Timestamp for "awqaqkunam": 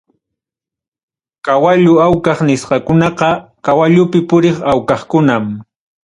4.71-5.45